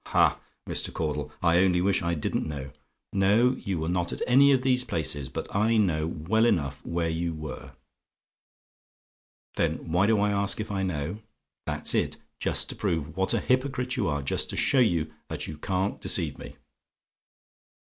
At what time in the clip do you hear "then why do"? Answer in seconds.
9.57-10.19